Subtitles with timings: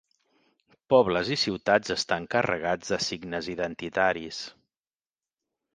[0.93, 4.45] Pobles i ciutats estan carregats de signes identitaris.